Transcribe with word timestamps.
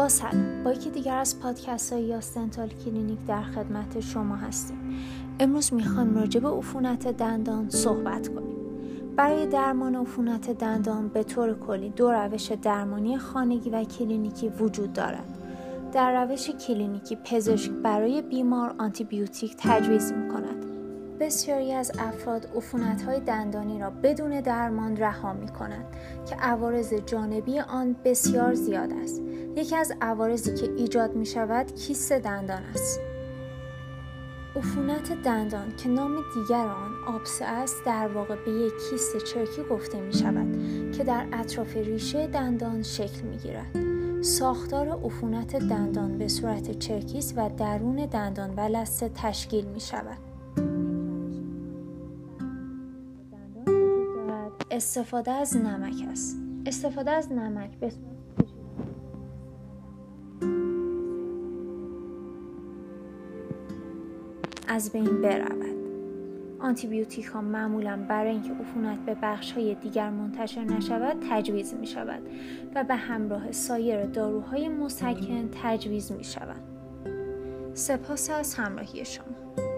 با 0.00 0.08
سلام 0.08 0.64
با 0.64 0.72
یکی 0.72 0.90
دیگر 0.90 1.16
از 1.16 1.40
پادکست 1.40 1.92
های 1.92 2.02
یاس 2.02 2.20
dental 2.20 2.68
clinic 2.68 3.18
در 3.26 3.42
خدمت 3.42 4.00
شما 4.00 4.36
هستیم. 4.36 4.78
امروز 5.40 5.72
می‌خوایم 5.74 6.14
راجع 6.14 6.40
به 6.40 6.48
عفونت 6.48 7.08
دندان 7.08 7.70
صحبت 7.70 8.28
کنیم. 8.28 8.56
برای 9.16 9.46
درمان 9.46 9.96
عفونت 9.96 10.50
دندان 10.50 11.08
به 11.08 11.22
طور 11.22 11.54
کلی 11.54 11.90
دو 11.90 12.10
روش 12.10 12.52
درمانی 12.52 13.18
خانگی 13.18 13.70
و 13.70 13.84
کلینیکی 13.84 14.48
وجود 14.48 14.92
دارد. 14.92 15.38
در 15.92 16.24
روش 16.24 16.50
کلینیکی 16.50 17.16
پزشک 17.16 17.70
برای 17.70 18.22
بیمار 18.22 18.74
آنتیبیوتیک 18.78 19.56
تجویز 19.58 20.12
می 20.12 20.28
بسیاری 21.20 21.72
از 21.72 21.92
افراد 21.98 22.48
های 23.06 23.20
دندانی 23.20 23.80
را 23.80 23.90
بدون 23.90 24.40
درمان 24.40 24.96
رها 24.96 25.32
می 25.32 25.48
کنند 25.48 25.86
که 26.28 26.34
عوارض 26.34 26.94
جانبی 26.94 27.60
آن 27.60 27.96
بسیار 28.04 28.54
زیاد 28.54 28.92
است. 28.92 29.22
یکی 29.56 29.76
از 29.76 29.92
عوارضی 30.00 30.54
که 30.54 30.72
ایجاد 30.76 31.16
می 31.16 31.26
شود 31.26 31.74
کیست 31.74 32.12
دندان 32.12 32.62
است. 32.62 33.00
عفونت 34.56 35.22
دندان 35.22 35.76
که 35.76 35.88
نام 35.88 36.16
دیگر 36.34 36.66
آن 36.66 37.14
آبسه 37.14 37.44
است 37.44 37.76
در 37.86 38.08
واقع 38.08 38.36
به 38.44 38.50
یک 38.50 38.72
کیست 38.90 39.16
چرکی 39.16 39.62
گفته 39.70 40.00
می 40.00 40.12
شود 40.12 40.46
که 40.92 41.04
در 41.04 41.26
اطراف 41.32 41.76
ریشه 41.76 42.26
دندان 42.26 42.82
شکل 42.82 43.22
می 43.22 43.36
گیرد. 43.36 43.76
ساختار 44.22 44.88
عفونت 44.88 45.56
دندان 45.56 46.18
به 46.18 46.28
صورت 46.28 46.78
چرکیست 46.78 47.34
و 47.36 47.48
درون 47.48 48.06
دندان 48.06 48.54
و 48.56 48.60
لثه 48.60 49.10
تشکیل 49.14 49.64
می 49.64 49.80
شود. 49.80 50.29
استفاده 54.70 55.30
از 55.30 55.56
نمک 55.56 56.08
است. 56.10 56.36
استفاده 56.66 57.10
از 57.10 57.32
نمک 57.32 57.70
به 57.70 57.92
از 64.68 64.92
بین 64.92 65.22
برود. 65.22 65.80
آنتیبیوتیک 66.60 67.24
ها 67.24 67.40
معمولا 67.40 68.06
برای 68.08 68.30
اینکه 68.30 68.52
عفونت 68.52 68.98
به 68.98 69.16
بخش 69.22 69.52
های 69.52 69.74
دیگر 69.74 70.10
منتشر 70.10 70.64
نشود 70.64 71.16
تجویز 71.30 71.74
می 71.74 71.86
شود 71.86 72.22
و 72.74 72.84
به 72.84 72.94
همراه 72.94 73.52
سایر 73.52 74.06
داروهای 74.06 74.68
مسکن 74.68 75.50
تجویز 75.62 76.12
می 76.12 76.24
شود 76.24 76.62
سپاس 77.74 78.30
از 78.30 78.54
همراهی 78.54 79.04
شما. 79.04 79.69